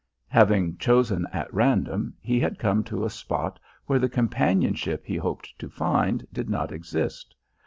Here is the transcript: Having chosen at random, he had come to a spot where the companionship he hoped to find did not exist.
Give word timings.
Having 0.29 0.79
chosen 0.79 1.27
at 1.31 1.53
random, 1.53 2.15
he 2.19 2.39
had 2.39 2.57
come 2.57 2.83
to 2.85 3.05
a 3.05 3.09
spot 3.11 3.59
where 3.85 3.99
the 3.99 4.09
companionship 4.09 5.05
he 5.05 5.15
hoped 5.17 5.53
to 5.59 5.69
find 5.69 6.25
did 6.33 6.49
not 6.49 6.71
exist. 6.71 7.35